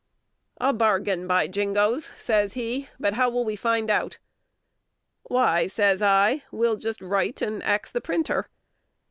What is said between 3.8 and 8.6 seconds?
out?" "Why," says I, "we'll just write, and ax the printer."